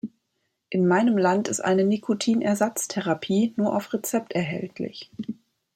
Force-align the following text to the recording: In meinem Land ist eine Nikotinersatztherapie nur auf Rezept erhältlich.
In 0.71 0.87
meinem 0.87 1.15
Land 1.15 1.47
ist 1.47 1.59
eine 1.59 1.83
Nikotinersatztherapie 1.83 3.53
nur 3.55 3.75
auf 3.75 3.93
Rezept 3.93 4.33
erhältlich. 4.33 5.11